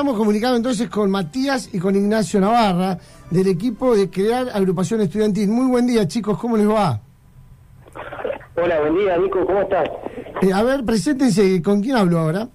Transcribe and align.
estamos 0.00 0.16
comunicando 0.16 0.56
entonces 0.56 0.88
con 0.88 1.10
Matías 1.10 1.74
y 1.74 1.78
con 1.78 1.94
Ignacio 1.94 2.40
Navarra 2.40 2.96
del 3.30 3.48
equipo 3.48 3.94
de 3.94 4.08
Crear 4.08 4.46
Agrupación 4.54 5.02
Estudiantil. 5.02 5.50
Muy 5.50 5.66
buen 5.66 5.86
día, 5.86 6.08
chicos, 6.08 6.38
¿cómo 6.38 6.56
les 6.56 6.66
va? 6.66 7.02
Hola, 8.56 8.80
buen 8.80 8.94
día, 8.94 9.18
Nico, 9.18 9.44
¿cómo 9.44 9.60
estás? 9.60 9.90
Eh, 10.40 10.54
a 10.54 10.62
ver, 10.62 10.86
preséntense, 10.86 11.60
¿con 11.60 11.82
quién 11.82 11.96
hablo 11.96 12.18
ahora? 12.18 12.48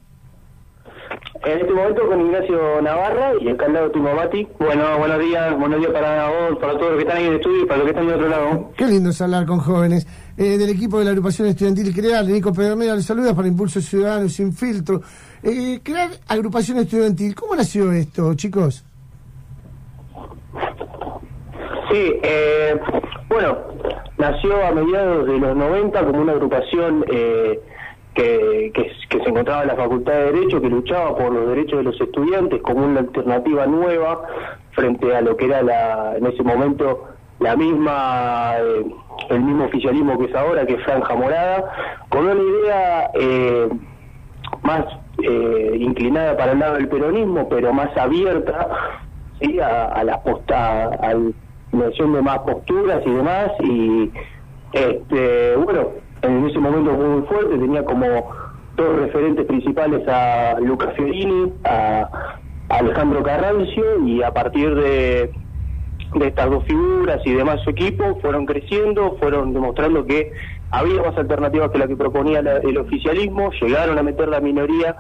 En 1.44 1.60
este 1.60 1.72
momento 1.72 2.08
con 2.08 2.20
Ignacio 2.20 2.82
Navarra 2.82 3.34
y 3.40 3.48
el 3.48 3.58
candado 3.58 3.92
Timo 3.92 4.16
Mati. 4.16 4.48
Bueno, 4.58 4.98
buenos 4.98 5.20
días, 5.20 5.60
buenos 5.60 5.80
días 5.80 5.92
para 5.92 6.28
vos, 6.28 6.58
para 6.60 6.74
todos 6.80 6.94
los 6.94 6.96
que 6.96 7.02
están 7.04 7.18
ahí 7.18 7.26
en 7.26 7.30
el 7.30 7.36
estudio 7.36 7.62
y 7.62 7.66
para 7.68 7.78
los 7.78 7.86
que 7.86 7.92
están 7.92 8.08
de 8.08 8.14
otro 8.16 8.28
lado. 8.28 8.72
Qué 8.76 8.88
lindo 8.88 9.12
es 9.12 9.22
hablar 9.22 9.46
con 9.46 9.60
jóvenes. 9.60 10.08
Eh, 10.36 10.58
del 10.58 10.70
equipo 10.72 10.98
de 10.98 11.06
la 11.06 11.12
agrupación 11.12 11.48
estudiantil 11.48 11.94
Crear, 11.94 12.26
Nico 12.26 12.52
Pedernera 12.52 12.96
les 12.96 13.06
saluda 13.06 13.36
para 13.36 13.48
Impulso 13.48 13.80
Ciudadano 13.80 14.28
Sin 14.30 14.52
Filtro. 14.52 15.04
Eh, 15.48 15.80
crear 15.84 16.10
agrupación 16.28 16.80
estudiantil, 16.80 17.36
¿cómo 17.36 17.56
nació 17.56 17.92
esto, 17.92 18.34
chicos? 18.34 18.84
Sí, 21.92 22.20
eh, 22.24 22.80
bueno, 23.30 23.60
nació 24.18 24.66
a 24.66 24.72
mediados 24.72 25.28
de 25.28 25.38
los 25.38 25.56
90 25.56 26.04
como 26.04 26.22
una 26.22 26.32
agrupación 26.32 27.06
eh, 27.12 27.60
que, 28.16 28.72
se 29.12 29.30
encontraba 29.30 29.62
en 29.62 29.68
la 29.68 29.76
Facultad 29.76 30.14
de 30.14 30.32
Derecho, 30.32 30.60
que 30.60 30.68
luchaba 30.68 31.16
por 31.16 31.32
los 31.32 31.48
derechos 31.50 31.78
de 31.78 31.84
los 31.84 32.02
estudiantes 32.02 32.60
como 32.64 32.84
una 32.84 33.02
alternativa 33.02 33.68
nueva 33.68 34.24
frente 34.72 35.16
a 35.16 35.22
lo 35.22 35.38
que 35.38 35.46
era 35.46 35.62
la, 35.62 36.18
en 36.18 36.26
ese 36.26 36.42
momento 36.42 37.08
la 37.38 37.56
misma, 37.56 38.56
eh, 38.58 38.86
el 39.30 39.42
mismo 39.42 39.66
oficialismo 39.66 40.18
que 40.18 40.26
es 40.26 40.36
ahora, 40.36 40.66
que 40.66 40.74
es 40.74 40.84
Franja 40.84 41.14
Morada, 41.14 41.72
con 42.10 42.26
una 42.26 42.42
idea 42.42 43.12
eh, 43.14 43.70
más 44.64 44.86
eh, 45.28 45.78
inclinada 45.80 46.38
para 46.38 46.52
el 46.52 46.60
lado 46.60 46.76
del 46.76 46.88
peronismo, 46.88 47.50
pero 47.50 47.74
más 47.74 47.96
abierta 47.98 48.68
¿sí? 49.42 49.60
a, 49.60 50.04
la 50.04 50.22
posta, 50.22 50.86
a 50.86 51.14
la 51.14 51.90
de 51.90 52.22
más 52.22 52.40
posturas 52.40 53.02
y 53.06 53.10
demás, 53.10 53.52
y 53.62 54.12
este 54.74 55.56
bueno, 55.58 55.90
en 56.22 56.48
ese 56.48 56.60
momento 56.60 56.96
fue 56.96 57.08
muy 57.08 57.22
fuerte, 57.24 57.58
tenía 57.58 57.84
como 57.84 58.06
dos 58.76 58.96
referentes 58.98 59.46
principales 59.46 60.08
a 60.08 60.60
Lucas 60.60 60.94
Fiorini, 60.96 61.54
a, 61.64 62.10
Alejandro 62.70 63.22
Carrancio, 63.24 64.06
y 64.06 64.24
a 64.24 64.32
partir 64.32 64.74
de, 64.74 65.32
de 66.16 66.28
estas 66.28 66.50
dos 66.50 66.64
figuras 66.66 67.22
y 67.26 67.34
demás 67.34 67.62
su 67.64 67.70
equipo 67.70 68.18
fueron 68.22 68.46
creciendo, 68.46 69.18
fueron 69.20 69.54
demostrando 69.54 70.06
que 70.06 70.32
había 70.72 71.02
más 71.02 71.18
alternativas 71.18 71.72
que 71.72 71.78
la 71.78 71.88
que 71.88 71.96
proponía 71.96 72.40
el 72.40 72.78
oficialismo, 72.78 73.52
llegaron 73.62 73.98
a 73.98 74.04
meter 74.04 74.28
la 74.28 74.42
minoría, 74.42 74.96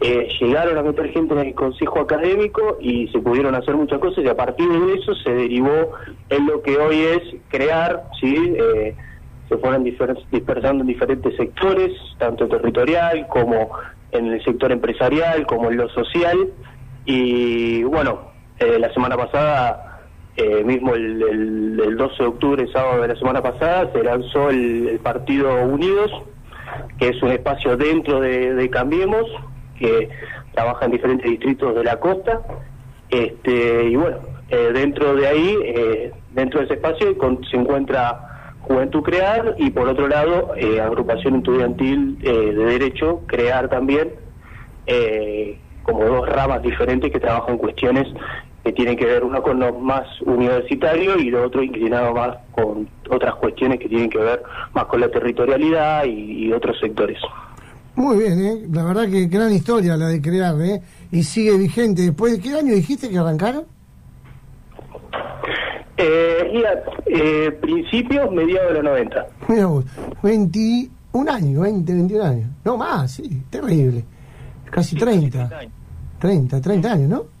eh, 0.00 0.28
llegaron 0.40 0.76
a 0.76 0.82
meter 0.82 1.10
gente 1.12 1.32
en 1.34 1.40
el 1.40 1.54
consejo 1.54 2.00
académico 2.00 2.78
y 2.80 3.06
se 3.08 3.20
pudieron 3.20 3.54
hacer 3.54 3.76
muchas 3.76 4.00
cosas 4.00 4.24
y 4.24 4.28
a 4.28 4.36
partir 4.36 4.68
de 4.68 4.94
eso 4.94 5.14
se 5.14 5.30
derivó 5.30 5.92
en 6.28 6.46
lo 6.46 6.60
que 6.60 6.76
hoy 6.76 7.02
es 7.02 7.22
crear, 7.48 8.02
¿sí? 8.20 8.34
Eh, 8.58 8.96
se 9.48 9.58
fueron 9.58 9.84
dispersando 9.84 10.80
en 10.80 10.86
diferentes 10.86 11.36
sectores, 11.36 11.92
tanto 12.18 12.48
territorial 12.48 13.28
como 13.28 13.70
en 14.10 14.26
el 14.26 14.44
sector 14.44 14.72
empresarial, 14.72 15.46
como 15.46 15.70
en 15.70 15.76
lo 15.76 15.88
social. 15.90 16.48
Y 17.04 17.84
bueno, 17.84 18.32
eh, 18.58 18.78
la 18.78 18.92
semana 18.94 19.16
pasada, 19.16 19.91
eh, 20.36 20.64
mismo 20.64 20.94
el, 20.94 21.80
el, 21.80 21.96
12 21.96 22.22
de 22.22 22.28
octubre, 22.28 22.66
sábado 22.72 23.02
de 23.02 23.08
la 23.08 23.16
semana 23.16 23.42
pasada, 23.42 23.90
se 23.92 24.02
lanzó 24.02 24.50
el, 24.50 24.98
Partido 25.02 25.64
Unidos, 25.64 26.10
que 26.98 27.08
es 27.08 27.22
un 27.22 27.32
espacio 27.32 27.76
dentro 27.76 28.20
de, 28.20 28.68
Cambiemos, 28.70 29.26
que 29.78 30.08
trabaja 30.54 30.86
en 30.86 30.92
diferentes 30.92 31.30
distritos 31.30 31.74
de 31.74 31.84
la 31.84 31.98
costa. 31.98 32.42
Este, 33.10 33.84
y 33.84 33.96
bueno, 33.96 34.18
eh, 34.48 34.70
dentro 34.72 35.14
de 35.14 35.26
ahí, 35.26 36.12
dentro 36.32 36.60
de 36.60 36.66
ese 36.66 36.74
espacio, 36.74 37.14
se 37.50 37.56
encuentra 37.56 38.32
Juventud 38.62 39.02
Crear 39.02 39.54
y 39.58 39.70
por 39.70 39.88
otro 39.88 40.08
lado 40.08 40.54
eh, 40.56 40.80
Agrupación 40.80 41.36
Estudiantil 41.36 42.18
eh, 42.22 42.30
de 42.30 42.64
Derecho 42.64 43.22
Crear 43.26 43.68
también, 43.68 44.12
eh, 44.86 45.58
como 45.82 46.04
dos 46.04 46.28
ramas 46.28 46.62
diferentes 46.62 47.10
que 47.10 47.18
trabajan 47.18 47.58
cuestiones 47.58 48.06
que 48.64 48.72
tienen 48.72 48.96
que 48.96 49.04
ver 49.04 49.24
uno 49.24 49.42
con 49.42 49.58
lo 49.58 49.72
más 49.78 50.06
universitario 50.22 51.18
y 51.18 51.30
lo 51.30 51.44
otro 51.46 51.62
inclinado 51.62 52.14
más 52.14 52.36
con 52.52 52.88
otras 53.10 53.34
cuestiones 53.36 53.80
que 53.80 53.88
tienen 53.88 54.08
que 54.08 54.18
ver 54.18 54.42
más 54.72 54.84
con 54.86 55.00
la 55.00 55.10
territorialidad 55.10 56.04
y, 56.04 56.52
otros 56.52 56.78
sectores. 56.80 57.18
Muy 57.94 58.18
bien, 58.18 58.68
la 58.72 58.84
verdad 58.84 59.08
que 59.08 59.26
gran 59.26 59.52
historia 59.52 59.96
la 59.96 60.08
de 60.08 60.20
crear, 60.20 60.54
y 61.10 61.22
sigue 61.22 61.56
vigente. 61.56 62.02
¿Después 62.02 62.32
de 62.32 62.40
qué 62.40 62.56
año 62.56 62.74
dijiste 62.74 63.08
que 63.08 63.18
arrancaron? 63.18 63.64
Eh, 65.96 66.62
eh, 67.06 67.58
principios, 67.60 68.30
mediados 68.32 68.68
de 68.68 68.74
los 68.74 68.84
90. 68.84 69.26
Mira 69.48 69.68
21 70.22 71.30
años, 71.30 71.62
20, 71.62 71.92
21 71.92 72.24
años. 72.24 72.50
No 72.64 72.76
más, 72.76 73.12
sí, 73.12 73.42
terrible. 73.50 74.04
Casi 74.70 74.96
30. 74.96 75.50
30, 76.18 76.60
30 76.60 76.92
años, 76.92 77.08
¿no? 77.08 77.31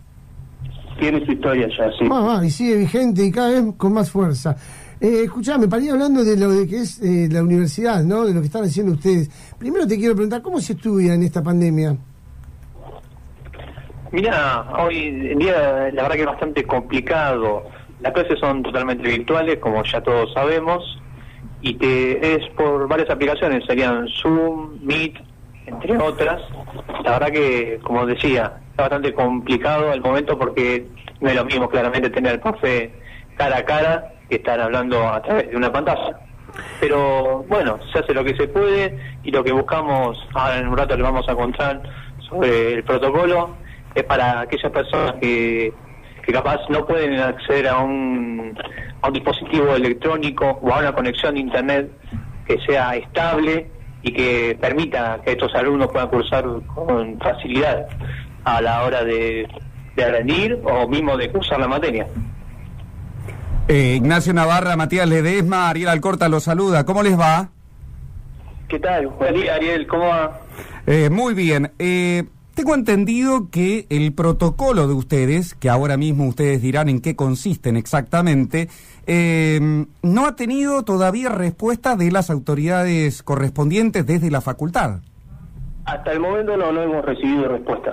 Tiene 1.02 1.26
su 1.26 1.32
historia 1.32 1.68
ya, 1.76 1.90
sí. 1.98 2.46
y 2.46 2.50
sigue 2.50 2.76
vigente 2.76 3.24
y 3.24 3.32
cada 3.32 3.50
vez 3.50 3.74
con 3.76 3.92
más 3.92 4.08
fuerza. 4.08 4.56
Eh, 5.00 5.22
escuchame, 5.24 5.66
para 5.66 5.82
ir 5.82 5.90
hablando 5.90 6.22
de 6.22 6.36
lo 6.36 6.50
de 6.52 6.68
que 6.68 6.76
es 6.76 7.02
eh, 7.02 7.28
la 7.28 7.42
universidad, 7.42 8.04
¿no? 8.04 8.24
De 8.24 8.32
lo 8.32 8.40
que 8.40 8.46
están 8.46 8.62
haciendo 8.62 8.92
ustedes. 8.92 9.28
Primero 9.58 9.84
te 9.84 9.96
quiero 9.96 10.14
preguntar, 10.14 10.42
¿cómo 10.42 10.60
se 10.60 10.74
estudia 10.74 11.14
en 11.14 11.24
esta 11.24 11.42
pandemia? 11.42 11.96
Mira, 14.12 14.68
hoy 14.78 15.08
en 15.32 15.38
día 15.40 15.90
la 15.92 16.02
verdad 16.02 16.14
que 16.14 16.20
es 16.20 16.26
bastante 16.26 16.64
complicado 16.64 17.64
las 18.02 18.12
clases 18.12 18.38
son 18.40 18.62
totalmente 18.62 19.08
virtuales, 19.08 19.58
como 19.58 19.82
ya 19.84 20.00
todos 20.00 20.32
sabemos, 20.32 21.00
y 21.60 21.74
que 21.74 22.18
es 22.20 22.48
por 22.56 22.88
varias 22.88 23.08
aplicaciones, 23.10 23.64
serían 23.64 24.08
Zoom, 24.08 24.78
Meet, 24.82 25.14
entre 25.66 25.96
otras. 25.98 26.42
La 27.04 27.12
verdad 27.12 27.30
que, 27.30 27.78
como 27.84 28.04
decía, 28.04 28.60
está 28.72 28.84
bastante 28.84 29.12
complicado 29.14 29.92
al 29.92 30.00
momento 30.00 30.38
porque 30.38 30.86
no 31.20 31.28
es 31.28 31.36
lo 31.36 31.44
mismo 31.44 31.68
claramente 31.68 32.10
tener 32.10 32.32
el 32.32 32.40
profe 32.40 32.90
cara 33.36 33.58
a 33.58 33.64
cara 33.64 34.12
que 34.28 34.36
estar 34.36 34.58
hablando 34.60 35.06
a 35.06 35.22
través 35.22 35.50
de 35.50 35.56
una 35.56 35.70
pantalla. 35.70 36.18
Pero 36.80 37.44
bueno, 37.48 37.78
se 37.92 38.00
hace 38.00 38.12
lo 38.12 38.24
que 38.24 38.34
se 38.34 38.48
puede 38.48 38.98
y 39.22 39.30
lo 39.30 39.44
que 39.44 39.52
buscamos, 39.52 40.18
ahora 40.34 40.58
en 40.58 40.68
un 40.68 40.76
rato 40.76 40.96
le 40.96 41.02
vamos 41.02 41.28
a 41.28 41.34
contar 41.34 41.82
sobre 42.28 42.74
el 42.74 42.84
protocolo, 42.84 43.56
es 43.94 44.04
para 44.04 44.40
aquellas 44.40 44.72
personas 44.72 45.14
que 45.20 45.72
que 46.22 46.32
capaz 46.32 46.60
no 46.68 46.86
pueden 46.86 47.18
acceder 47.18 47.68
a 47.68 47.78
un, 47.78 48.56
a 49.00 49.08
un 49.08 49.12
dispositivo 49.12 49.74
electrónico 49.74 50.58
o 50.62 50.72
a 50.72 50.78
una 50.78 50.92
conexión 50.92 51.34
de 51.34 51.40
internet 51.40 51.90
que 52.46 52.58
sea 52.60 52.96
estable 52.96 53.68
y 54.02 54.12
que 54.12 54.56
permita 54.60 55.20
que 55.24 55.32
estos 55.32 55.54
alumnos 55.54 55.88
puedan 55.88 56.08
cursar 56.08 56.44
con 56.74 57.18
facilidad 57.18 57.86
a 58.44 58.60
la 58.60 58.82
hora 58.84 59.04
de, 59.04 59.48
de 59.96 60.10
rendir 60.10 60.60
o 60.64 60.88
mismo 60.88 61.16
de 61.16 61.30
cursar 61.30 61.60
la 61.60 61.68
materia. 61.68 62.06
Eh, 63.68 63.94
Ignacio 63.96 64.34
Navarra, 64.34 64.76
Matías 64.76 65.08
Ledesma, 65.08 65.68
Ariel 65.68 65.88
Alcorta 65.88 66.28
los 66.28 66.44
saluda. 66.44 66.84
¿Cómo 66.84 67.02
les 67.02 67.18
va? 67.18 67.50
¿Qué 68.68 68.78
tal? 68.78 69.06
Buen 69.08 69.34
día, 69.34 69.54
Ariel. 69.54 69.86
¿Cómo 69.86 70.08
va? 70.08 70.40
Eh, 70.86 71.10
muy 71.10 71.34
bien. 71.34 71.72
Eh, 71.78 72.24
tengo 72.54 72.74
entendido 72.74 73.50
que 73.50 73.86
el 73.88 74.12
protocolo 74.12 74.88
de 74.88 74.94
ustedes, 74.94 75.54
que 75.54 75.70
ahora 75.70 75.96
mismo 75.96 76.26
ustedes 76.26 76.60
dirán 76.60 76.88
en 76.88 77.00
qué 77.00 77.14
consisten 77.16 77.76
exactamente, 77.76 78.68
em, 79.06 79.86
no 80.02 80.26
ha 80.26 80.36
tenido 80.36 80.82
todavía 80.82 81.28
respuesta 81.28 81.96
de 81.96 82.10
las 82.10 82.30
autoridades 82.30 83.22
correspondientes 83.22 84.04
desde 84.06 84.30
la 84.30 84.40
facultad. 84.40 85.00
Hasta 85.84 86.12
el 86.12 86.20
momento 86.20 86.56
no, 86.56 86.72
no 86.72 86.82
hemos 86.82 87.04
recibido 87.04 87.48
respuesta. 87.48 87.92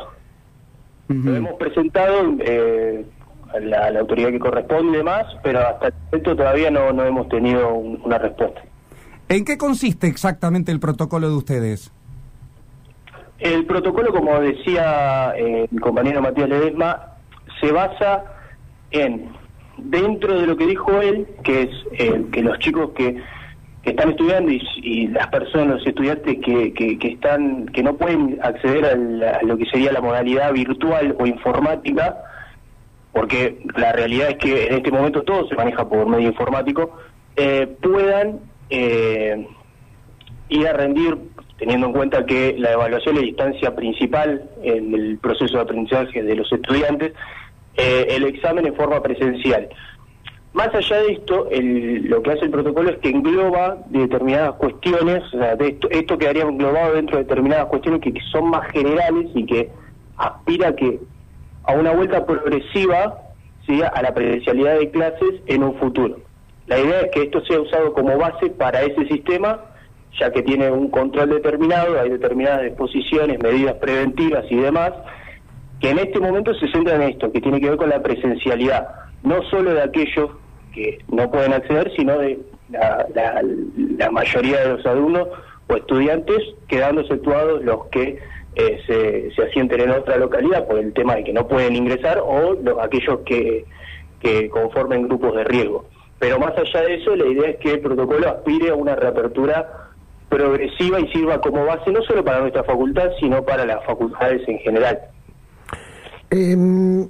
Lo 1.10 1.36
hemos 1.36 1.54
presentado 1.56 2.36
eh, 2.40 3.04
a, 3.52 3.60
la, 3.60 4.00
autoridad 4.00 4.30
que 4.30 4.40
corresponde 4.40 4.94
y 4.94 4.98
demás, 4.98 5.26
pero 5.44 5.60
hasta 5.60 5.88
el 5.88 5.94
momento 6.06 6.36
todavía 6.36 6.70
no, 6.70 6.94
no 6.94 7.04
hemos 7.04 7.28
tenido 7.30 7.74
una 7.74 8.20
respuesta. 8.20 8.62
¿En 9.28 9.44
qué 9.44 9.58
consiste 9.58 10.08
exactamente 10.08 10.72
el 10.72 10.80
protocolo 10.80 11.30
de 11.30 11.36
ustedes? 11.36 11.92
El 13.40 13.66
protocolo, 13.66 14.12
como 14.12 14.40
decía 14.40 15.34
eh, 15.36 15.68
mi 15.72 15.80
compañero 15.80 16.22
Matías 16.22 16.50
Ledesma, 16.50 17.16
se 17.60 17.72
basa 17.72 18.26
en, 18.92 19.32
dentro 19.78 20.40
de 20.40 20.46
lo 20.46 20.58
que 20.58 20.68
dijo 20.68 21.02
él, 21.02 21.28
que 21.44 21.64
es 21.64 21.70
eh, 21.94 22.26
que 22.32 22.42
los 22.42 22.60
chicos 22.60 22.92
que, 22.96 23.22
están 23.84 24.10
estudiando 24.10 24.52
y, 24.52 25.08
las 25.08 25.28
personas, 25.28 25.78
los 25.78 25.88
estudiantes 25.88 26.38
que, 26.44 26.74
que, 26.74 27.08
están 27.08 27.68
que 27.68 27.82
no 27.82 27.96
pueden 27.96 28.40
acceder 28.42 28.86
a, 28.86 29.42
lo 29.44 29.58
que 29.58 29.66
sería 29.66 29.92
la 29.92 30.02
modalidad 30.02 30.52
virtual 30.54 31.16
o 31.18 31.26
informática, 31.26 32.18
porque 33.14 33.60
la 33.76 33.92
realidad 33.92 34.30
es 34.30 34.38
que 34.38 34.68
en 34.68 34.74
este 34.76 34.92
momento 34.92 35.24
todo 35.24 35.48
se 35.48 35.56
maneja 35.56 35.88
por 35.88 36.08
medio 36.08 36.28
informático, 36.28 36.98
eh, 37.36 37.68
puedan 37.82 38.40
ir 40.50 40.68
a 40.68 40.74
rendir, 40.74 41.18
teniendo 41.58 41.88
en 41.88 41.94
cuenta 41.94 42.26
que 42.26 42.56
la 42.58 42.74
evaluación 42.74 43.16
es 43.16 43.22
la 43.22 43.28
instancia 43.28 43.76
principal 43.76 44.44
en 44.64 44.94
el 44.94 45.18
proceso 45.20 45.58
de 45.58 45.64
aprendizaje 45.64 46.24
de 46.24 46.36
los 46.36 46.52
estudiantes, 46.52 47.14
eh, 47.78 48.08
el 48.10 48.26
examen 48.26 48.66
en 48.66 48.76
forma 48.76 49.02
presencial. 49.02 49.70
Más 50.54 50.74
allá 50.74 51.02
de 51.04 51.12
esto, 51.14 51.48
lo 51.52 52.24
que 52.24 52.32
hace 52.32 52.46
el 52.46 52.52
protocolo 52.52 52.90
es 52.90 52.98
que 52.98 53.10
engloba 53.10 53.78
determinadas 53.90 54.54
cuestiones, 54.54 55.22
o 55.34 55.38
sea, 55.38 55.56
de 55.56 55.78
esto, 55.92 56.18
quedaría 56.18 56.44
englobado 56.44 56.96
dentro 56.96 57.18
de 57.18 57.24
determinadas 57.24 57.68
cuestiones 57.68 58.02
que, 58.02 58.14
son 58.32 58.50
más 58.50 58.68
generales 58.72 59.30
y 59.36 59.46
que 59.46 59.70
aspira 60.18 60.76
que 60.76 61.00
a 61.64 61.74
una 61.74 61.92
vuelta 61.92 62.26
progresiva 62.26 63.20
¿sí? 63.68 63.80
a 63.82 64.02
la 64.02 64.14
presencialidad 64.14 64.80
de 64.80 64.90
clases 64.90 65.36
en 65.46 65.64
un 65.64 65.76
futuro. 65.76 66.18
La 66.66 66.80
idea 66.80 67.02
es 67.02 67.12
que 67.12 67.24
esto 67.24 67.42
sea 67.46 67.60
usado 67.60 67.94
como 67.94 68.18
base 68.18 68.50
para 68.50 68.82
ese 68.82 69.06
sistema, 69.08 69.60
ya 70.20 70.32
que 70.32 70.42
tiene 70.42 70.72
un 70.72 70.90
control 70.90 71.30
determinado, 71.30 72.00
hay 72.00 72.10
determinadas 72.10 72.64
disposiciones, 72.64 73.42
medidas 73.42 73.76
preventivas 73.76 74.46
y 74.50 74.56
demás, 74.56 74.94
que 75.80 75.92
en 75.92 76.00
este 76.00 76.20
momento 76.20 76.54
se 76.56 76.68
centran 76.72 77.02
en 77.02 77.10
esto, 77.10 77.32
que 77.32 77.40
tiene 77.40 77.62
que 77.62 77.70
ver 77.70 77.78
con 77.78 77.90
la 77.90 78.02
presencialidad, 78.02 78.88
no 79.24 79.42
solo 79.44 79.74
de 79.74 79.84
aquellos 79.84 80.32
que 80.74 81.00
no 81.10 81.30
pueden 81.32 81.54
acceder, 81.54 81.92
sino 81.96 82.18
de 82.18 82.40
la, 82.70 84.12
mayoría 84.12 84.62
de 84.62 84.70
los 84.70 84.86
alumnos 84.86 85.28
o 85.68 85.76
estudiantes, 85.76 86.40
quedando 86.68 87.02
exceptuados 87.02 87.64
los 87.64 87.88
que 87.88 88.20
eh, 88.56 88.80
se, 88.86 89.32
se, 89.36 89.44
asienten 89.44 89.82
en 89.82 89.92
otra 89.92 90.18
localidad 90.18 90.68
por 90.68 90.80
el 90.80 90.94
tema 90.94 91.16
de 91.16 91.24
que 91.24 91.34
no 91.34 91.48
pueden 91.48 91.76
ingresar 91.76 92.20
o 92.24 92.54
los, 92.54 92.80
aquellos 92.80 93.20
que, 93.26 93.66
que 94.20 94.50
conformen 94.50 95.08
grupos 95.08 95.36
de 95.36 95.44
riesgo. 95.44 95.86
Pero 96.20 96.40
más 96.40 96.58
allá 96.58 96.82
de 96.82 96.96
eso, 96.96 97.16
la 97.16 97.26
idea 97.26 97.50
es 97.52 97.58
que 97.58 97.72
el 97.74 97.80
protocolo 97.80 98.28
aspire 98.28 98.70
a 98.70 98.76
una 98.76 98.96
reapertura 98.96 99.90
progresiva 100.28 101.00
y 101.00 101.08
sirva 101.12 101.42
como 101.42 101.66
base 101.66 101.92
no 101.92 102.02
solo 102.04 102.24
para 102.24 102.42
nuestra 102.42 102.64
facultad, 102.64 103.10
sino 103.20 103.44
para 103.44 103.66
las 103.66 103.84
facultades 103.86 104.48
en 104.48 104.60
general. 104.60 105.00
Em, 106.30 107.08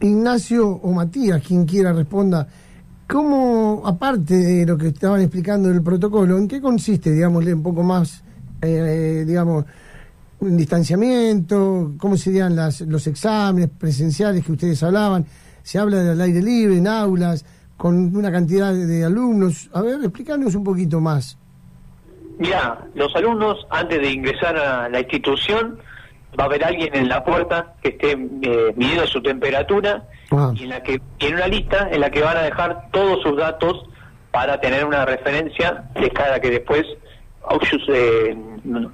Ignacio 0.00 0.68
o 0.68 0.92
Matías, 0.92 1.42
quien 1.42 1.64
quiera 1.64 1.92
responda, 1.92 2.46
¿cómo, 3.08 3.82
aparte 3.86 4.34
de 4.34 4.66
lo 4.66 4.76
que 4.76 4.88
estaban 4.88 5.20
explicando 5.20 5.68
del 5.68 5.82
protocolo, 5.82 6.36
en 6.36 6.48
qué 6.48 6.60
consiste, 6.60 7.10
digámosle, 7.12 7.54
un 7.54 7.62
poco 7.62 7.82
más, 7.82 8.22
eh, 8.60 9.24
digamos, 9.26 9.64
un 10.40 10.56
distanciamiento, 10.56 11.94
cómo 11.98 12.16
serían 12.16 12.54
las, 12.54 12.82
los 12.82 13.06
exámenes 13.06 13.70
presenciales 13.70 14.44
que 14.44 14.52
ustedes 14.52 14.82
hablaban? 14.82 15.24
Se 15.62 15.78
habla 15.78 16.02
del 16.02 16.20
aire 16.20 16.42
libre, 16.42 16.76
en 16.76 16.86
aulas, 16.86 17.44
con 17.76 18.14
una 18.16 18.30
cantidad 18.30 18.72
de, 18.72 19.04
alumnos. 19.04 19.70
A 19.72 19.82
ver, 19.82 19.98
explícanos 20.02 20.54
un 20.54 20.64
poquito 20.64 21.00
más. 21.00 21.38
Mira, 22.38 22.86
los 22.94 23.14
alumnos, 23.16 23.66
antes 23.70 24.00
de 24.00 24.10
ingresar 24.12 24.56
a 24.56 24.88
la 24.88 25.00
institución, 25.00 25.78
va 26.38 26.44
a 26.44 26.46
haber 26.46 26.64
alguien 26.64 26.94
en 26.94 27.08
la 27.08 27.24
puerta 27.24 27.74
que 27.82 27.88
esté 27.90 28.12
eh, 28.12 28.72
midiendo 28.76 29.06
su 29.06 29.22
temperatura 29.22 30.04
ah. 30.30 30.52
y 30.54 30.64
en 30.64 30.68
la 30.70 30.82
que 30.82 31.00
tiene 31.18 31.36
una 31.36 31.48
lista 31.48 31.88
en 31.90 32.00
la 32.00 32.10
que 32.10 32.20
van 32.20 32.36
a 32.36 32.42
dejar 32.42 32.88
todos 32.90 33.22
sus 33.22 33.36
datos 33.36 33.84
para 34.30 34.60
tener 34.60 34.84
una 34.84 35.04
referencia 35.04 35.84
de 35.94 36.10
cada 36.10 36.40
que 36.40 36.50
después 36.50 36.84
eh, 37.88 38.36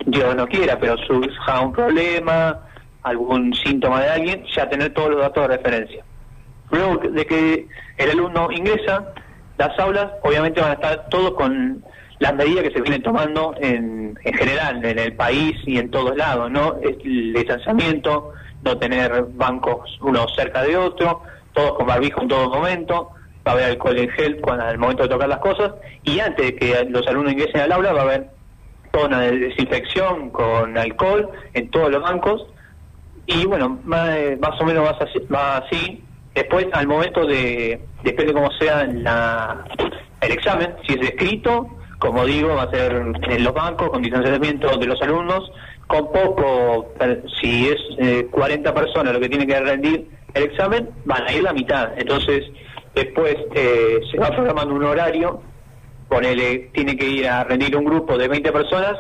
Dios 0.07 0.37
no 0.37 0.47
quiera, 0.47 0.79
pero 0.79 0.97
surja 0.99 1.61
un 1.61 1.73
problema, 1.73 2.61
algún 3.03 3.55
síntoma 3.55 4.03
de 4.03 4.11
alguien, 4.11 4.45
ya 4.55 4.69
tener 4.69 4.93
todos 4.93 5.11
los 5.11 5.21
datos 5.21 5.49
de 5.49 5.57
referencia. 5.57 6.05
Luego 6.71 6.99
de 6.99 7.27
que 7.27 7.67
el 7.99 8.11
alumno 8.11 8.51
ingresa, 8.53 9.13
las 9.59 9.79
aulas 9.79 10.11
obviamente 10.23 10.61
van 10.61 10.71
a 10.71 10.75
estar 10.75 11.09
todos 11.09 11.33
con 11.33 11.83
las 12.23 12.37
medidas 12.37 12.63
que 12.63 12.71
se 12.71 12.81
vienen 12.81 13.03
tomando 13.03 13.53
en, 13.61 14.17
en 14.23 14.35
general 14.35 14.85
en 14.85 14.97
el 14.97 15.13
país 15.15 15.57
y 15.67 15.77
en 15.79 15.91
todos 15.91 16.17
lados, 16.17 16.53
¿no? 16.53 16.77
El 16.81 17.33
distanciamiento, 17.33 18.33
no 18.63 18.79
tener 18.79 19.25
bancos 19.35 19.99
uno 20.01 20.29
cerca 20.29 20.63
de 20.63 20.77
otro, 20.77 21.23
todos 21.53 21.73
con 21.73 21.89
barbijo 21.89 22.23
en 22.23 22.29
todo 22.29 22.49
momento, 22.49 23.11
va 23.45 23.51
a 23.51 23.55
haber 23.55 23.65
alcohol 23.65 23.99
en 23.99 24.09
gel 24.11 24.41
cuando 24.41 24.65
al 24.65 24.79
momento 24.79 25.03
de 25.03 25.09
tocar 25.09 25.29
las 25.29 25.41
cosas 25.41 25.73
y 26.05 26.21
antes 26.21 26.47
de 26.47 26.55
que 26.55 26.85
los 26.91 27.05
alumnos 27.09 27.33
ingresen 27.33 27.63
al 27.63 27.73
aula 27.73 27.93
va 27.93 28.01
a 28.03 28.05
haber 28.05 28.31
toda 28.93 29.07
una 29.07 29.21
desinfección 29.23 30.31
con 30.31 30.79
alcohol 30.79 31.29
en 31.55 31.73
todos 31.73 31.91
los 31.91 32.03
bancos 32.03 32.47
y 33.27 33.47
bueno, 33.47 33.81
más, 33.83 34.61
o 34.61 34.65
menos 34.65 34.85
va 34.85 35.57
así, 35.57 36.05
Después, 36.37 36.67
al 36.73 36.87
momento 36.87 37.27
de, 37.27 37.79
depende 38.05 38.33
cómo 38.33 38.51
sea 38.53 38.87
la, 38.87 39.65
el 40.23 40.31
examen, 40.31 40.73
si 40.87 40.95
es 40.95 41.09
escrito 41.11 41.69
como 42.03 42.27
digo, 42.27 42.57
va 42.57 42.65
a 42.65 42.71
ser 42.71 43.01
en 43.31 43.45
los 43.45 43.55
bancos, 43.55 43.91
con 43.91 44.03
distanciamiento 44.03 44.77
de 44.77 44.87
los 44.87 45.01
alumnos, 45.03 45.53
con 45.87 46.11
poco, 46.11 46.93
si 47.41 47.69
es 47.69 48.27
40 48.29 48.69
eh, 48.69 48.73
personas 48.73 49.15
lo 49.15 49.21
que 49.21 49.29
tiene 49.29 49.47
que 49.47 49.61
rendir 49.61 50.09
el 50.35 50.43
examen, 50.43 50.91
van 51.05 51.23
a 51.29 51.33
ir 51.33 51.45
la 51.45 51.53
mitad. 51.53 51.93
Entonces, 51.97 52.43
después 52.93 53.37
eh, 53.55 54.01
se 54.11 54.19
va 54.19 54.31
programando 54.31 54.75
un 54.75 54.83
horario, 54.83 55.43
ponele, 56.09 56.71
tiene 56.75 56.97
que 56.97 57.09
ir 57.09 57.29
a 57.29 57.45
rendir 57.45 57.77
un 57.77 57.85
grupo 57.85 58.19
de 58.19 58.27
20 58.27 58.51
personas, 58.51 58.97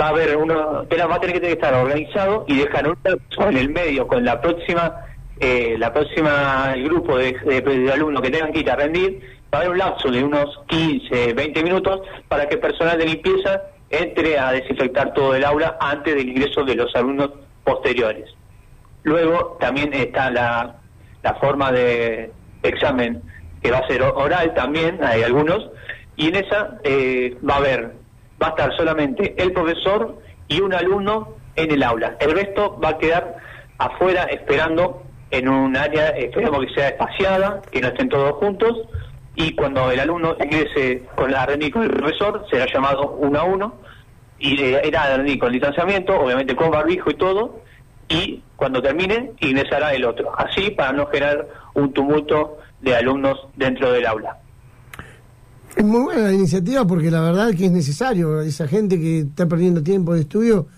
va 0.00 0.06
a 0.06 0.10
haber 0.10 0.36
uno, 0.36 0.86
va 0.88 1.14
a 1.16 1.20
tener 1.20 1.40
que 1.40 1.50
estar 1.50 1.74
organizado 1.74 2.44
y 2.46 2.58
dejar 2.58 2.86
un 2.86 2.96
en 3.04 3.56
el 3.56 3.70
medio 3.70 4.06
con 4.06 4.24
la 4.24 4.40
próxima, 4.40 5.04
eh, 5.40 5.74
la 5.80 5.92
próxima, 5.92 6.74
el 6.76 6.84
grupo 6.84 7.18
de, 7.18 7.32
de 7.32 7.92
alumnos 7.92 8.22
que 8.22 8.30
tengan 8.30 8.52
que 8.52 8.60
ir 8.60 8.70
a 8.70 8.76
rendir, 8.76 9.20
va 9.54 9.58
a 9.58 9.60
haber 9.60 9.70
un 9.70 9.78
lapso 9.78 10.10
de 10.10 10.24
unos 10.24 10.60
15, 10.66 11.32
20 11.32 11.62
minutos 11.62 12.00
para 12.26 12.48
que 12.48 12.56
personal 12.56 12.98
de 12.98 13.06
limpieza 13.06 13.62
entre 13.88 14.36
a 14.36 14.50
desinfectar 14.50 15.14
todo 15.14 15.32
el 15.36 15.44
aula 15.44 15.76
antes 15.80 16.12
del 16.12 16.28
ingreso 16.28 16.64
de 16.64 16.74
los 16.74 16.92
alumnos 16.96 17.30
posteriores. 17.62 18.34
Luego 19.04 19.56
también 19.60 19.94
está 19.94 20.30
la, 20.30 20.80
forma 21.40 21.70
de 21.70 22.32
examen 22.64 23.22
que 23.62 23.70
va 23.70 23.78
a 23.78 23.86
ser 23.86 24.02
oral 24.02 24.52
también, 24.54 25.02
hay 25.04 25.22
algunos, 25.22 25.70
y 26.16 26.28
en 26.28 26.36
esa 26.36 26.78
eh, 26.82 27.36
va 27.48 27.54
a 27.54 27.58
haber, 27.58 27.92
va 28.42 28.48
a 28.48 28.50
estar 28.50 28.76
solamente 28.76 29.34
el 29.38 29.52
profesor 29.52 30.20
y 30.48 30.60
un 30.60 30.74
alumno 30.74 31.36
en 31.54 31.70
el 31.70 31.82
aula. 31.82 32.16
El 32.18 32.32
resto 32.32 32.78
va 32.82 32.90
a 32.90 32.98
quedar 32.98 33.36
afuera 33.78 34.24
esperando 34.24 35.02
en 35.30 35.48
un 35.48 35.76
área, 35.76 36.08
esperemos 36.08 36.66
que 36.66 36.74
sea 36.74 36.88
espaciada, 36.88 37.62
que 37.70 37.80
no 37.80 37.88
estén 37.88 38.08
todos 38.08 38.32
juntos, 38.32 38.76
y 39.36 39.54
cuando 39.54 39.90
el 39.90 40.00
alumno 40.00 40.36
ingrese 40.42 41.02
con 41.16 41.30
la 41.30 41.46
rendir 41.46 41.72
con 41.72 41.82
el 41.82 41.90
profesor, 41.90 42.46
será 42.50 42.66
llamado 42.72 43.16
uno 43.18 43.38
a 43.38 43.44
uno, 43.44 43.74
y 44.38 44.60
era 44.62 45.16
rendir 45.16 45.38
con 45.38 45.52
distanciamiento, 45.52 46.18
obviamente 46.18 46.54
con 46.54 46.70
barbijo 46.70 47.10
y 47.10 47.14
todo, 47.14 47.60
y 48.08 48.42
cuando 48.56 48.82
termine 48.82 49.32
ingresará 49.40 49.92
el 49.94 50.04
otro, 50.04 50.32
así 50.38 50.70
para 50.70 50.92
no 50.92 51.06
generar 51.06 51.48
un 51.74 51.92
tumulto 51.92 52.58
de 52.80 52.94
alumnos 52.94 53.38
dentro 53.56 53.90
del 53.92 54.06
aula. 54.06 54.38
Es 55.74 55.84
muy 55.84 56.02
buena 56.02 56.22
la 56.22 56.32
iniciativa 56.32 56.86
porque 56.86 57.10
la 57.10 57.20
verdad 57.20 57.50
es 57.50 57.56
que 57.56 57.66
es 57.66 57.72
necesario, 57.72 58.40
esa 58.42 58.68
gente 58.68 59.00
que 59.00 59.20
está 59.20 59.46
perdiendo 59.46 59.82
tiempo 59.82 60.14
de 60.14 60.20
estudio 60.20 60.68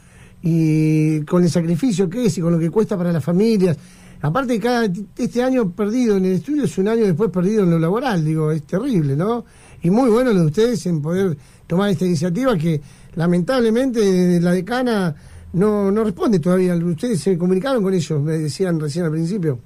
y 0.41 1.23
con 1.25 1.43
el 1.43 1.51
sacrificio 1.51 2.09
que 2.09 2.27
es 2.27 2.39
y 2.39 2.41
con 2.41 2.53
lo 2.53 2.59
que 2.59 2.71
cuesta 2.71 2.97
para 2.97 3.13
las 3.13 3.23
familias 3.23 3.77
Aparte, 4.23 4.59
cada 4.59 4.89
este 5.19 5.43
año 5.43 5.71
perdido 5.71 6.17
en 6.17 6.25
el 6.25 6.33
estudio 6.33 6.65
es 6.65 6.79
un 6.79 6.89
año 6.89 7.05
después 7.05 7.31
perdido 7.31 7.65
en 7.65 7.71
lo 7.71 7.79
laboral, 7.79 8.25
digo, 8.25 8.51
es 8.51 8.63
terrible, 8.65 9.15
¿no? 9.17 9.45
Y 9.83 9.91
muy 9.91 10.11
bueno 10.11 10.33
lo 10.33 10.41
de 10.41 10.47
ustedes 10.47 10.87
en 10.87 11.03
poder 11.03 11.37
tomar 11.67 11.91
esta 11.91 12.07
iniciativa 12.07 12.57
que 12.57 12.81
lamentablemente 13.15 14.41
la 14.41 14.53
decana 14.53 15.15
no, 15.53 15.91
no 15.91 16.05
responde 16.05 16.39
todavía. 16.39 16.75
Ustedes 16.75 17.21
se 17.21 17.37
comunicaron 17.39 17.83
con 17.83 17.93
ellos, 17.95 18.21
me 18.21 18.39
decían 18.39 18.81
recién 18.81 19.05
al 19.05 19.11
principio. 19.11 19.59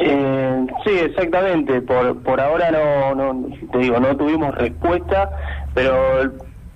Eh, 0.00 0.66
sí, 0.84 0.92
exactamente. 0.92 1.80
Por, 1.82 2.22
por 2.22 2.40
ahora 2.40 2.70
no, 2.70 3.14
no, 3.14 3.56
te 3.72 3.78
digo, 3.78 3.98
no 4.00 4.16
tuvimos 4.16 4.54
respuesta, 4.54 5.30
pero 5.74 6.32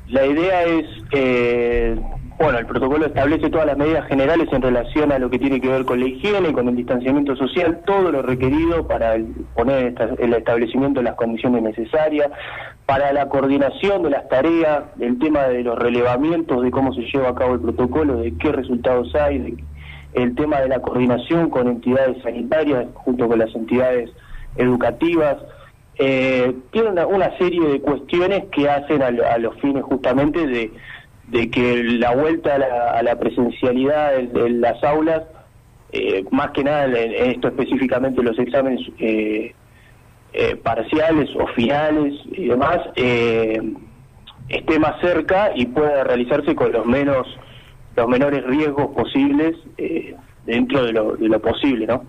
la 0.09 0.26
idea 0.26 0.64
es 0.64 0.85
eh, 1.12 2.00
bueno, 2.43 2.59
el 2.59 2.67
protocolo 2.67 3.07
establece 3.07 3.51
todas 3.51 3.67
las 3.67 3.79
medidas 3.79 4.05
generales 4.09 4.49
en 4.51 4.63
relación 4.63 5.13
a 5.13 5.19
lo 5.21 5.31
que 5.31 5.39
tiene 5.39 5.61
que 5.61 5.69
ver 5.69 5.85
con 5.85 6.01
la 6.01 6.07
higiene, 6.07 6.53
con 6.53 6.69
el 6.69 6.75
distanciamiento 6.75 7.37
social, 7.37 7.83
todo 7.87 8.11
lo 8.11 8.21
requerido 8.21 8.85
para 8.89 9.17
poner 9.55 9.95
el 10.19 10.35
establecimiento 10.35 10.99
de 10.99 11.05
las 11.05 11.15
condiciones 11.15 11.63
necesarias, 11.63 12.31
para 12.85 13.13
la 13.13 13.29
coordinación 13.29 14.03
de 14.03 14.11
las 14.11 14.29
tareas, 14.29 14.83
el 14.99 15.21
tema 15.21 15.45
de 15.45 15.63
los 15.63 15.79
relevamientos, 15.79 16.65
de 16.65 16.73
cómo 16.73 16.93
se 16.95 17.03
lleva 17.03 17.29
a 17.29 17.35
cabo 17.37 17.55
el 17.55 17.61
protocolo, 17.61 18.17
de 18.17 18.37
qué 18.37 18.51
resultados 18.51 19.15
hay, 19.15 19.57
el 20.15 20.35
tema 20.35 20.61
de 20.61 20.69
la 20.69 20.81
coordinación 20.81 21.49
con 21.49 21.69
entidades 21.69 22.21
sanitarias 22.25 22.87
junto 22.95 23.29
con 23.29 23.39
las 23.39 23.55
entidades 23.55 24.11
educativas. 24.57 25.37
Eh, 25.97 26.53
tiene 26.73 26.89
una, 27.05 27.39
serie 27.39 27.69
de 27.69 27.81
cuestiones 27.81 28.47
que 28.51 28.69
hacen 28.69 29.01
a 29.03 29.39
los 29.39 29.55
fines 29.61 29.85
justamente 29.85 30.45
de 30.45 30.73
de 31.33 31.51
que 31.51 31.83
la 31.83 32.15
vuelta 32.15 32.55
a 32.55 33.03
la, 33.03 33.19
presencialidad 33.19 34.17
en, 34.19 34.61
las 34.61 34.83
aulas, 34.85 35.23
eh, 35.91 36.25
más 36.31 36.51
que 36.53 36.62
nada 36.62 36.85
en, 36.85 37.31
esto 37.31 37.49
específicamente 37.49 38.23
los 38.23 38.39
exámenes 38.39 38.81
eh, 38.99 39.53
eh, 40.35 40.57
parciales 40.57 41.29
o 41.35 41.47
finales 41.49 42.15
y 42.33 42.49
demás, 42.49 42.79
esté 42.97 44.79
más 44.79 45.01
cerca 45.01 45.53
y 45.57 45.67
pueda 45.67 46.05
realizarse 46.05 46.55
con 46.55 46.71
los 46.71 46.87
menos 46.87 47.27
los 47.97 48.09
menores 48.09 48.45
riesgos 48.45 48.89
posibles 48.95 49.57
eh, 49.79 50.15
dentro 50.47 50.85
de 50.85 50.93
lo, 50.93 51.17
de 51.17 51.29
lo 51.29 51.41
posible, 51.41 51.87
¿no? 51.87 52.05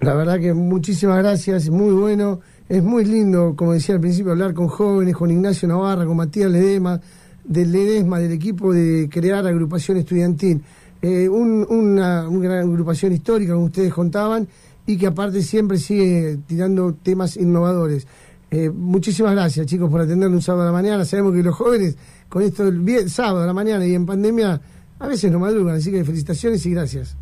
La 0.00 0.14
verdad 0.14 0.38
que 0.38 0.52
muchísimas 0.52 1.18
gracias, 1.18 1.70
muy 1.70 1.92
bueno, 1.92 2.40
es 2.68 2.82
muy 2.82 3.04
lindo, 3.04 3.54
como 3.56 3.72
decía 3.72 3.94
al 3.94 4.00
principio, 4.00 4.32
hablar 4.32 4.54
con 4.54 4.68
jóvenes, 4.68 5.14
con 5.14 5.30
Ignacio 5.30 5.66
Navarra, 5.66 6.04
con 6.04 6.16
Matías 6.16 6.50
Ledema, 6.50 7.00
del 7.46 7.72
Ledesma, 7.72 8.18
del 8.18 8.32
equipo 8.32 8.72
de 8.72 9.08
crear 9.10 9.46
agrupación 9.46 9.98
estudiantil. 9.98 10.62
Eh, 11.02 11.28
una, 11.28 12.28
una 12.28 12.48
gran 12.48 12.68
agrupación 12.68 13.12
histórica, 13.12 13.52
como 13.52 13.66
ustedes 13.66 13.92
contaban, 13.92 14.48
y 14.86 14.96
que 14.96 15.06
aparte 15.06 15.42
siempre 15.42 15.78
sigue 15.78 16.38
tirando 16.46 16.94
temas 16.94 17.36
innovadores. 17.36 18.06
Eh, 18.50 18.70
muchísimas 18.70 19.32
gracias, 19.32 19.66
chicos, 19.66 19.90
por 19.90 20.00
atendernos 20.00 20.36
un 20.36 20.42
sábado 20.42 20.62
a 20.62 20.66
la 20.66 20.72
mañana. 20.72 21.04
Sabemos 21.04 21.34
que 21.34 21.42
los 21.42 21.54
jóvenes, 21.54 21.96
con 22.28 22.42
esto 22.42 22.70
del 22.70 23.10
sábado 23.10 23.42
a 23.42 23.46
la 23.46 23.52
mañana 23.52 23.86
y 23.86 23.94
en 23.94 24.06
pandemia, 24.06 24.60
a 24.98 25.08
veces 25.08 25.30
no 25.30 25.38
madrugan, 25.38 25.76
así 25.76 25.90
que 25.90 26.04
felicitaciones 26.04 26.64
y 26.66 26.72
gracias. 26.72 27.16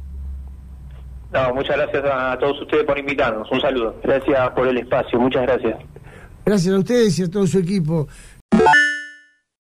No, 1.33 1.55
muchas 1.55 1.77
gracias 1.77 2.05
a 2.07 2.39
todos 2.39 2.61
ustedes 2.63 2.85
por 2.85 2.97
invitarnos. 2.99 3.51
Un 3.51 3.61
saludo. 3.61 3.97
Gracias 4.05 4.51
por 4.51 4.69
el 4.69 4.79
espacio, 4.79 5.19
muchas 5.19 5.43
gracias. 5.43 5.79
Gracias 6.45 6.75
a 6.75 6.79
ustedes 6.79 7.19
y 7.19 7.23
a 7.23 7.31
todo 7.31 7.47
su 7.47 7.59
equipo. 7.59 8.07